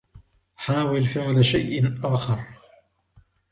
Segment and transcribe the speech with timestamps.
[0.55, 2.43] حاولِ فعل شيء آخر.